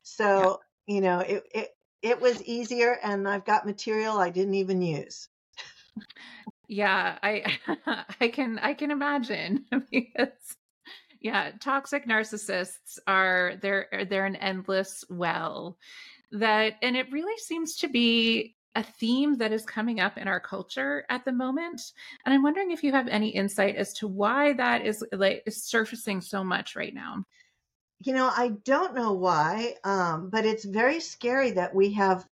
[0.05, 1.69] So, you know, it, it,
[2.03, 5.29] it was easier, and I've got material I didn't even use.
[6.69, 7.59] Yeah, I
[8.21, 10.57] I can I can imagine because
[11.23, 15.79] yeah, toxic narcissists are they're they're an endless well
[16.33, 20.41] that and it really seems to be a theme that is coming up in our
[20.41, 21.83] culture at the moment.
[22.25, 25.63] And I'm wondering if you have any insight as to why that is like is
[25.63, 27.25] surfacing so much right now.
[28.01, 32.27] You know, I don't know why, um, but it's very scary that we have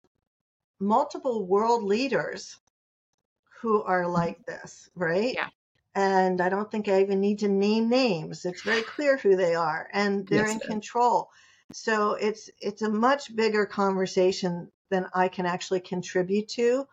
[0.79, 2.57] multiple world leaders
[3.61, 5.35] who are like this, right?
[5.35, 5.49] Yeah.
[5.97, 8.47] And I don't think I even need to name names.
[8.47, 11.31] It's very clear who they are, and they're Yes, in control.
[11.73, 16.87] So it's it's a much bigger conversation than I can actually contribute to.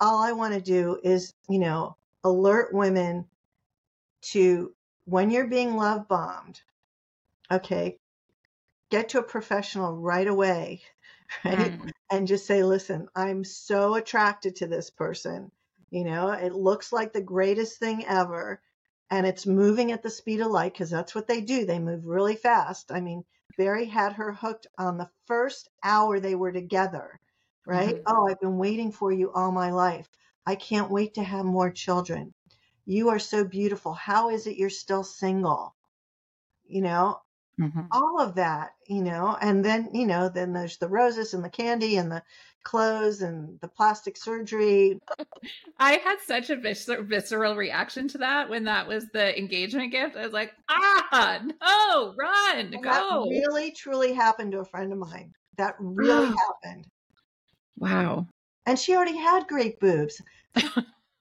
[0.00, 3.26] All I want to do is, you know, alert women
[4.22, 4.74] to
[5.06, 6.62] when you're being love bombed.
[7.52, 7.98] Okay,
[8.90, 10.82] get to a professional right away,
[11.44, 11.72] right?
[11.72, 15.52] Mm, and just say, listen, I'm so attracted to this person.
[15.90, 18.62] You know, it looks like the greatest thing ever.
[19.10, 21.64] And it's moving at the speed of light because that's what they do.
[21.66, 22.90] They move really fast.
[22.92, 23.24] I mean,
[23.56, 27.20] Barry had her hooked on the first hour they were together,
[27.66, 27.96] right?
[27.96, 28.02] Mhm.
[28.06, 30.08] Oh, I've been waiting for you all my life.
[30.46, 32.34] I can't wait to have more children.
[32.86, 33.92] You are so beautiful.
[33.94, 35.74] How is it you're still single?
[36.64, 37.20] You know,
[37.60, 37.86] mhm.
[37.92, 41.50] all of that, you know, and then, you know, then there's the roses and the
[41.50, 42.22] candy and the
[42.62, 44.98] clothes and the plastic surgery.
[45.78, 50.16] I had such a viscer- visceral reaction to that when that was the engagement gift.
[50.16, 53.26] I was like, ah, no, run, And that go.
[53.28, 55.32] really truly happened to a friend of mine.
[55.56, 56.28] That really
[56.64, 56.86] happened.
[57.78, 58.26] Wow.
[58.66, 60.20] And she already had great boobs.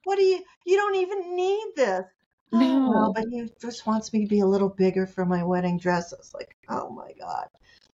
[0.03, 2.05] what do you, you don't even need this.
[2.52, 2.89] No.
[2.89, 6.14] well, but he just wants me to be a little bigger for my wedding dress.
[6.14, 7.47] I was like, oh my God.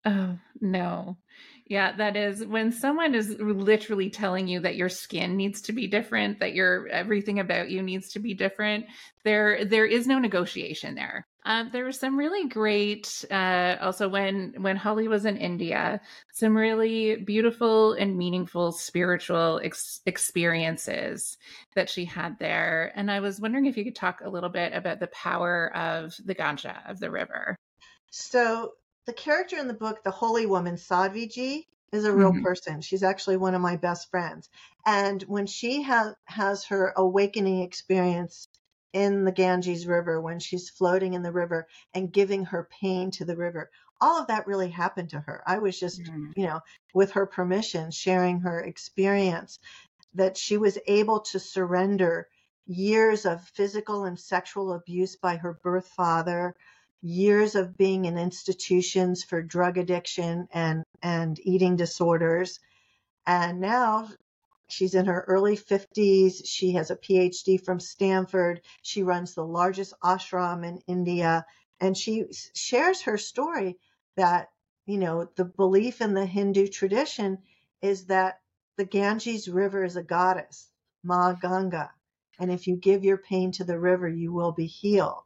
[0.05, 1.17] Oh, no.
[1.67, 5.87] Yeah, that is when someone is literally telling you that your skin needs to be
[5.87, 8.85] different, that your everything about you needs to be different.
[9.25, 11.27] There, there is no negotiation there.
[11.47, 16.01] Um, there was some really great, uh, also when when Holly was in India,
[16.33, 21.37] some really beautiful and meaningful spiritual ex- experiences
[21.75, 22.93] that she had there.
[22.97, 26.15] And I was wondering if you could talk a little bit about the power of
[26.25, 27.57] the Ganga of the river.
[28.11, 28.73] So
[29.07, 32.43] the character in the book, the holy woman Sadhviji, is a real mm-hmm.
[32.43, 32.81] person.
[32.81, 34.49] She's actually one of my best friends.
[34.87, 38.49] And when she ha- has her awakening experience
[38.95, 43.25] in the Ganges River, when she's floating in the river and giving her pain to
[43.25, 43.71] the river,
[44.01, 45.43] all of that really happened to her.
[45.47, 46.31] I was just, mm-hmm.
[46.37, 46.61] you know,
[46.95, 49.59] with her permission, sharing her experience
[50.15, 52.29] that she was able to surrender
[52.67, 56.55] years of physical and sexual abuse by her birth father,
[57.03, 62.61] years of being in institutions for drug addiction and, and eating disorders.
[63.27, 64.09] And now
[64.69, 66.43] she's in her early 50s.
[66.47, 68.63] She has a PhD from Stanford.
[68.83, 71.47] She runs the largest ashram in India.
[71.81, 73.79] And she shares her story
[74.17, 74.51] that,
[74.87, 77.39] you know, the belief in the Hindu tradition
[77.83, 78.41] is that
[78.77, 80.71] the Ganges River is a goddess,
[81.03, 81.91] Ma Ganga.
[82.39, 85.25] And if you give your pain to the river, you will be healed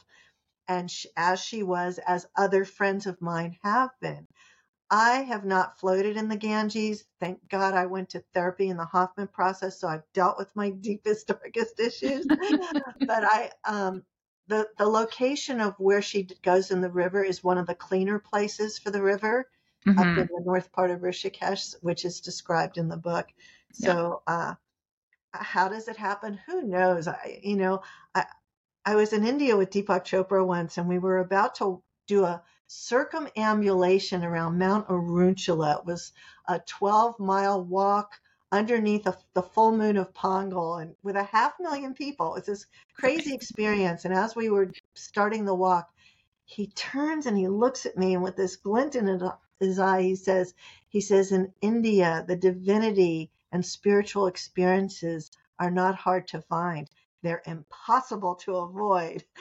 [0.68, 4.26] and she, as she was, as other friends of mine have been.
[4.90, 7.04] I have not floated in the Ganges.
[7.20, 10.70] Thank God I went to therapy in the Hoffman process, so I've dealt with my
[10.80, 12.26] deepest, darkest issues.
[13.06, 14.02] but I, um,
[14.46, 18.18] the the location of where she goes in the river is one of the cleaner
[18.18, 19.50] places for the river,
[19.86, 19.98] mm-hmm.
[19.98, 23.28] up in the north part of Rishikesh, which is described in the book.
[23.72, 24.34] So, yeah.
[24.34, 24.54] uh,
[25.32, 26.38] how does it happen?
[26.46, 27.06] Who knows?
[27.06, 27.82] I, you know,
[28.14, 28.24] I,
[28.86, 32.42] I was in India with Deepak Chopra once, and we were about to do a
[32.68, 35.80] circumambulation around Mount Arunachala.
[35.80, 36.12] It was
[36.46, 38.12] a 12 mile walk
[38.52, 42.36] underneath a, the full moon of Pongal and with a half million people.
[42.36, 44.04] It's this crazy experience.
[44.04, 45.90] And as we were starting the walk,
[46.44, 49.20] he turns and he looks at me and with this glint in
[49.60, 50.54] his eye, he says,
[50.88, 56.88] he says, in India, the divinity and spiritual experiences are not hard to find
[57.22, 59.24] they're impossible to avoid.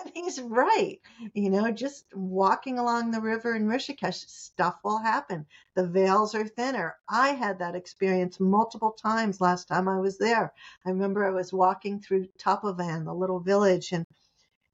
[0.00, 1.00] And he's right.
[1.32, 5.46] You know, just walking along the river in Rishikesh, stuff will happen.
[5.74, 6.96] The veils are thinner.
[7.08, 10.52] I had that experience multiple times last time I was there.
[10.84, 14.06] I remember I was walking through Tapovan, the little village, and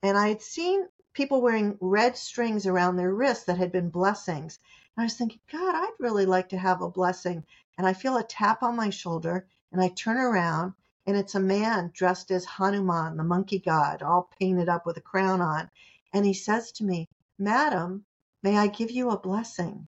[0.03, 4.59] and I had seen people wearing red strings around their wrists that had been blessings.
[4.97, 7.45] And I was thinking, God, I'd really like to have a blessing.
[7.79, 10.75] And I feel a tap on my shoulder and I turn around
[11.11, 15.01] and it's a man dressed as Hanuman, the monkey god, all painted up with a
[15.01, 15.69] crown on.
[16.13, 18.05] And he says to me, Madam,
[18.45, 19.89] may I give you a blessing?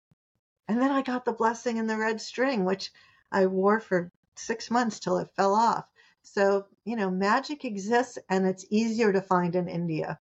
[0.67, 2.91] And then I got the blessing in the red string, which
[3.31, 5.85] I wore for six months till it fell off.
[6.21, 10.19] So, you know, magic exists and it's easier to find in India.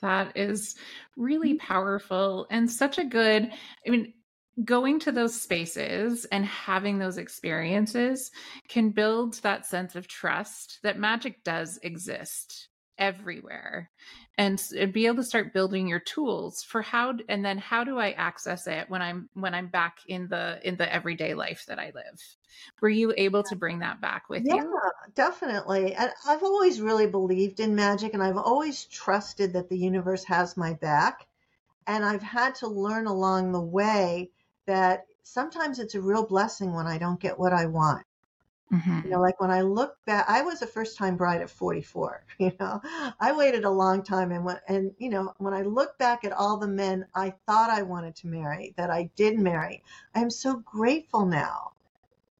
[0.00, 0.76] That is
[1.16, 1.66] really mm-hmm.
[1.66, 3.50] powerful and such a good,
[3.84, 4.14] I mean,
[4.62, 8.30] going to those spaces and having those experiences
[8.68, 13.90] can build that sense of trust that magic does exist everywhere.
[14.36, 18.00] And, and be able to start building your tools for how and then how do
[18.00, 21.78] i access it when i'm when i'm back in the in the everyday life that
[21.78, 22.20] i live?
[22.80, 24.62] Were you able to bring that back with yeah, you?
[24.62, 25.94] yeah definitely.
[25.94, 30.56] And i've always really believed in magic and i've always trusted that the universe has
[30.56, 31.28] my back.
[31.86, 34.32] And i've had to learn along the way
[34.66, 38.04] that sometimes it's a real blessing when I don't get what I want.
[38.72, 39.00] Mm-hmm.
[39.04, 42.24] You know, like when I look back, I was a first time bride at 44.
[42.38, 42.80] You know,
[43.20, 46.32] I waited a long time, and when and you know, when I look back at
[46.32, 49.82] all the men I thought I wanted to marry that I did marry,
[50.14, 51.72] I'm so grateful now.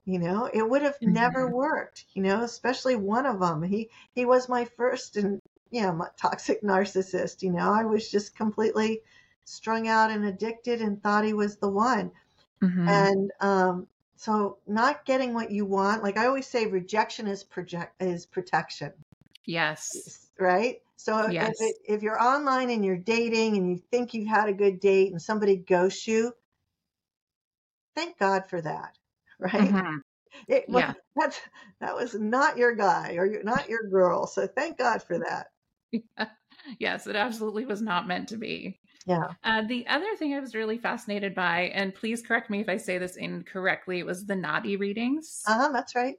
[0.05, 1.13] You know, it would have mm-hmm.
[1.13, 2.07] never worked.
[2.15, 3.63] You know, especially one of them.
[3.63, 7.43] He he was my first and yeah, you know, toxic narcissist.
[7.43, 9.03] You know, I was just completely
[9.45, 12.11] strung out and addicted and thought he was the one.
[12.63, 12.89] Mm-hmm.
[12.89, 13.87] And um,
[14.17, 18.93] so not getting what you want, like I always say, rejection is project is protection.
[19.45, 20.29] Yes.
[20.39, 20.81] Right.
[20.97, 21.51] So yes.
[21.51, 24.81] if, it, if you're online and you're dating and you think you've had a good
[24.81, 26.33] date and somebody ghosts you,
[27.95, 28.97] thank God for that.
[29.37, 29.53] Right.
[29.53, 29.97] Mm-hmm.
[30.47, 30.95] It, well, yeah.
[31.17, 31.41] That's,
[31.81, 34.29] that was not your guy or not your girl.
[34.29, 35.49] So thank God for that.
[36.79, 38.81] Yes, it absolutely was not meant to be.
[39.07, 39.29] Yeah.
[39.43, 42.79] Uh, the other thing I was really fascinated by, and please correct me if I
[42.79, 45.43] say this incorrectly, was the Nadi readings.
[45.47, 45.69] Uh huh.
[45.73, 46.17] That's right.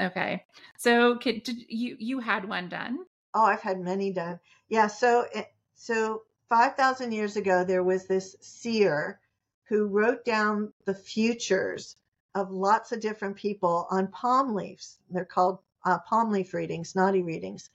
[0.00, 0.44] Okay.
[0.78, 2.98] So, did you you had one done?
[3.34, 4.38] Oh, I've had many done.
[4.68, 4.88] Yeah.
[4.88, 5.26] So,
[5.74, 9.20] so five thousand years ago, there was this seer
[9.68, 11.96] who wrote down the futures
[12.34, 14.98] of lots of different people on palm leaves.
[15.10, 17.70] They're called uh, palm leaf readings, Nadi readings.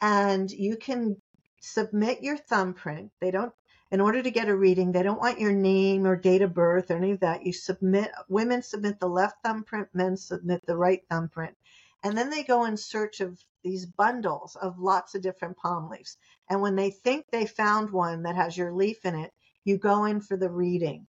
[0.00, 1.19] And you can
[1.60, 3.12] submit your thumbprint.
[3.20, 3.52] They don't,
[3.90, 6.90] in order to get a reading, they don't want your name or date of birth
[6.90, 7.44] or any of that.
[7.44, 11.56] You submit, women submit the left thumbprint, men submit the right thumbprint.
[12.02, 16.16] And then they go in search of these bundles of lots of different palm leaves.
[16.48, 19.32] And when they think they found one that has your leaf in it,
[19.64, 21.06] you go in for the reading.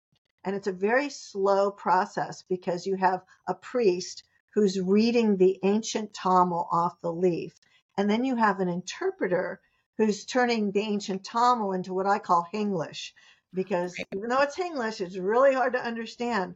[0.45, 6.12] And it's a very slow process because you have a priest who's reading the ancient
[6.12, 7.55] Tamil off the leaf.
[7.97, 9.61] And then you have an interpreter
[9.99, 13.12] who's turning the ancient Tamil into what I call Hinglish,
[13.53, 16.55] because even though it's English, it's really hard to understand.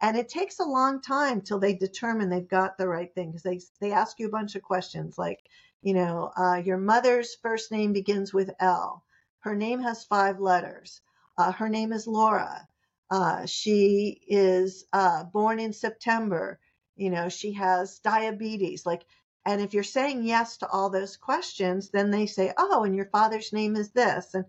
[0.00, 3.42] And it takes a long time till they determine they've got the right thing because
[3.42, 5.40] they, they ask you a bunch of questions like,
[5.82, 9.04] you know, uh, your mother's first name begins with L.
[9.40, 11.00] Her name has five letters.
[11.36, 12.66] Uh, her name is Laura.
[13.10, 16.58] Uh, she is uh, born in September.
[16.96, 18.84] You know, she has diabetes.
[18.86, 19.04] Like,
[19.46, 23.06] and if you're saying yes to all those questions, then they say, oh, and your
[23.06, 24.34] father's name is this.
[24.34, 24.44] And,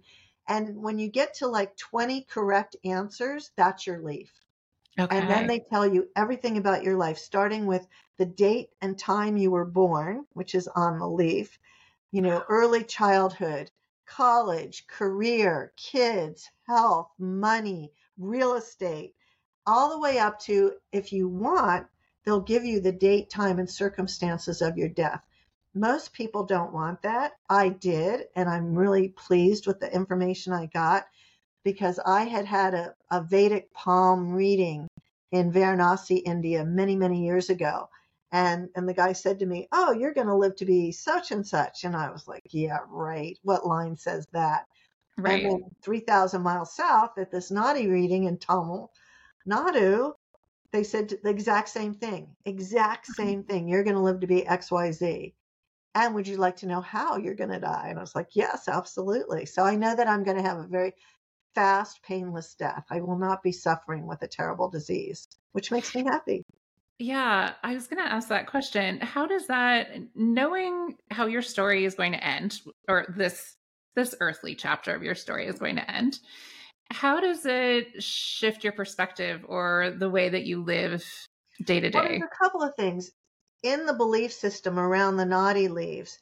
[0.47, 4.31] and when you get to like 20 correct answers, that's your leaf.
[4.99, 5.17] Okay.
[5.17, 7.87] And then they tell you everything about your life, starting with
[8.17, 11.57] the date and time you were born, which is on the leaf,
[12.11, 13.71] you know, early childhood,
[14.05, 19.15] college, career, kids, health, money, real estate,
[19.65, 21.87] all the way up to if you want,
[22.25, 25.21] they'll give you the date, time, and circumstances of your death.
[25.73, 27.33] Most people don't want that.
[27.49, 31.05] I did, and I'm really pleased with the information I got
[31.63, 34.87] because I had had a, a Vedic palm reading
[35.31, 37.89] in Varanasi, India, many, many years ago.
[38.33, 41.31] And, and the guy said to me, Oh, you're going to live to be such
[41.31, 41.83] and such.
[41.83, 43.37] And I was like, Yeah, right.
[43.43, 44.65] What line says that?
[45.17, 45.43] Right.
[45.43, 48.91] And then 3,000 miles south at this Nadi reading in Tamil
[49.47, 50.13] Nadu,
[50.71, 53.23] they said the exact same thing, exact mm-hmm.
[53.23, 53.67] same thing.
[53.67, 55.33] You're going to live to be XYZ.
[55.93, 57.87] And would you like to know how you're going to die?
[57.89, 59.45] And I was like, yes, absolutely.
[59.45, 60.93] So I know that I'm going to have a very
[61.53, 62.85] fast, painless death.
[62.89, 66.45] I will not be suffering with a terrible disease, which makes me happy.
[66.97, 68.99] Yeah, I was going to ask that question.
[68.99, 73.57] How does that knowing how your story is going to end or this
[73.95, 76.19] this earthly chapter of your story is going to end,
[76.91, 81.03] how does it shift your perspective or the way that you live
[81.63, 82.21] day to day?
[82.21, 83.11] A couple of things.
[83.63, 86.19] In the belief system around the Nadi leaves,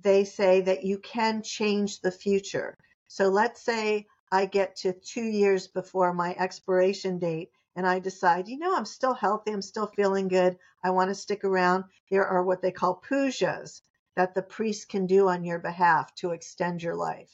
[0.00, 2.74] they say that you can change the future.
[3.08, 8.48] So let's say I get to two years before my expiration date and I decide,
[8.48, 11.84] you know, I'm still healthy, I'm still feeling good, I want to stick around.
[12.10, 13.82] There are what they call pujas
[14.16, 17.30] that the priest can do on your behalf to extend your life.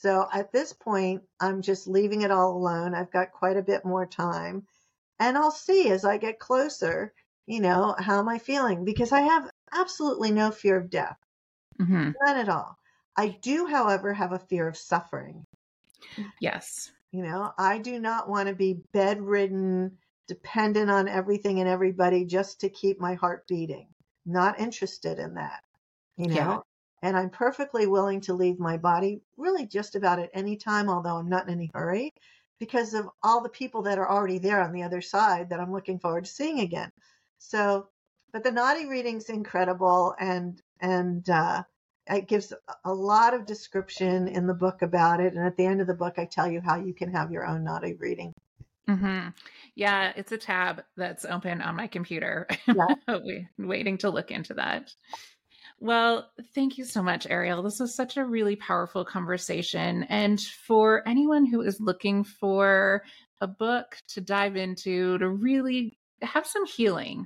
[0.00, 2.94] So at this point, I'm just leaving it all alone.
[2.94, 4.64] I've got quite a bit more time.
[5.18, 7.12] And I'll see as I get closer,
[7.46, 8.84] you know, how am I feeling?
[8.84, 11.16] Because I have absolutely no fear of death.
[11.80, 12.10] Mm-hmm.
[12.24, 12.78] None at all.
[13.16, 15.44] I do, however, have a fear of suffering.
[16.40, 16.92] Yes.
[17.10, 22.60] You know, I do not want to be bedridden, dependent on everything and everybody just
[22.60, 23.88] to keep my heart beating.
[24.24, 25.64] Not interested in that.
[26.16, 26.58] You know, yeah
[27.02, 31.16] and I'm perfectly willing to leave my body really just about at any time, although
[31.16, 32.12] I'm not in any hurry,
[32.58, 35.72] because of all the people that are already there on the other side that I'm
[35.72, 36.90] looking forward to seeing again.
[37.38, 37.88] So,
[38.32, 41.62] but the Nadi reading's incredible, and and uh,
[42.08, 42.52] it gives
[42.84, 45.34] a lot of description in the book about it.
[45.34, 47.46] And at the end of the book, I tell you how you can have your
[47.46, 48.32] own Nadi reading.
[48.88, 49.28] Mm-hmm.
[49.74, 52.94] Yeah, it's a tab that's open on my computer, yeah.
[53.58, 54.92] waiting to look into that.
[55.80, 57.62] Well, thank you so much, Arielle.
[57.62, 60.02] This was such a really powerful conversation.
[60.04, 63.02] And for anyone who is looking for
[63.40, 67.24] a book to dive into to really have some healing,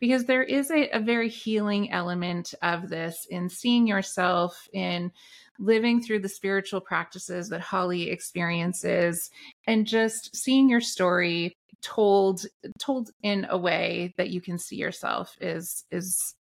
[0.00, 5.10] because there is a, a very healing element of this in seeing yourself in
[5.58, 9.30] living through the spiritual practices that Holly experiences
[9.66, 12.44] and just seeing your story told
[12.78, 16.34] told in a way that you can see yourself is is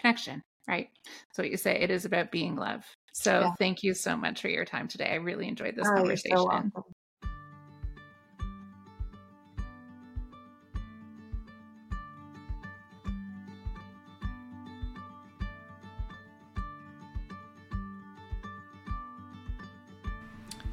[0.00, 0.88] connection, right?
[1.32, 2.84] So what you say, it is about being love.
[3.12, 3.50] So yeah.
[3.58, 5.08] thank you so much for your time today.
[5.10, 6.72] I really enjoyed this oh, conversation.
[6.74, 6.84] So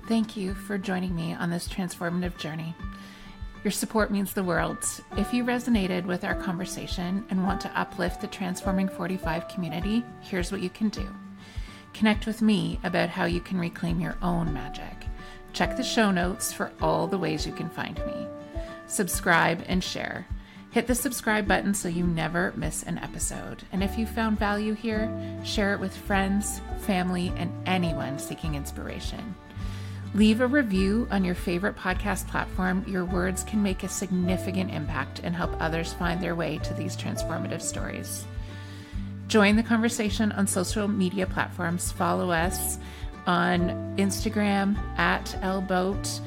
[0.05, 2.76] Thank you for joining me on this transformative journey.
[3.64, 4.86] Your support means the world.
[5.16, 10.51] If you resonated with our conversation and want to uplift the Transforming 45 community, here's
[10.51, 11.07] what you can do.
[11.93, 15.07] Connect with me about how you can reclaim your own magic.
[15.53, 18.28] Check the show notes for all the ways you can find me.
[18.88, 20.28] Subscribe and share.
[20.72, 23.64] Hit the subscribe button so you never miss an episode.
[23.72, 25.09] And if you found value here,
[25.45, 29.36] share it with friends, family, and anyone seeking inspiration.
[30.16, 32.86] Leave a review on your favorite podcast platform.
[32.88, 36.95] Your words can make a significant impact and help others find their way to these
[36.95, 38.24] transformative stories.
[39.28, 41.91] Join the conversation on social media platforms.
[41.91, 42.78] Follow us
[43.26, 46.20] on Instagram at lboat.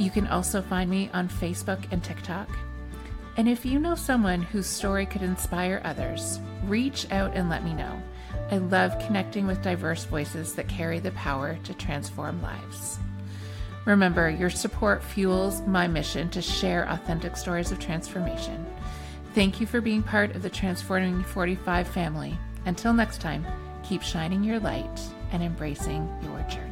[0.00, 2.48] You can also find me on Facebook and TikTok.
[3.36, 7.72] And if you know someone whose story could inspire others, reach out and let me
[7.72, 8.02] know.
[8.50, 12.98] I love connecting with diverse voices that carry the power to transform lives.
[13.84, 18.64] Remember, your support fuels my mission to share authentic stories of transformation.
[19.34, 22.38] Thank you for being part of the Transforming 45 family.
[22.64, 23.44] Until next time,
[23.82, 25.00] keep shining your light
[25.32, 26.71] and embracing your journey.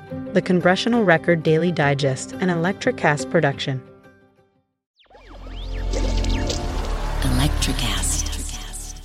[0.33, 3.83] The Congressional Record Daily Digest, an Electricast production.
[7.19, 9.01] Electricast.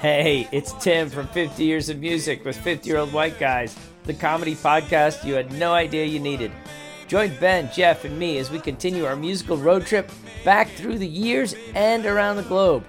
[0.00, 4.14] Hey, it's Tim from 50 Years of Music with 50 Year Old White Guys, the
[4.14, 6.50] comedy podcast you had no idea you needed.
[7.06, 10.10] Join Ben, Jeff, and me as we continue our musical road trip
[10.44, 12.84] back through the years and around the globe.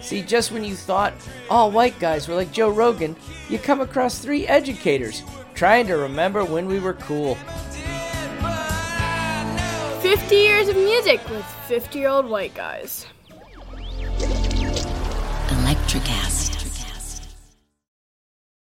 [0.00, 1.14] See, just when you thought
[1.50, 3.16] all white guys were like Joe Rogan,
[3.48, 5.24] you come across three educators
[5.54, 7.36] trying to remember when we were cool.
[10.02, 13.06] 50 years of music with 50 year old white guys.